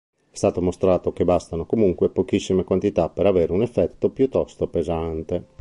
[0.31, 5.45] È stato mostrato che bastano comunque pochissime quantità per avere un effetto piuttosto pesante.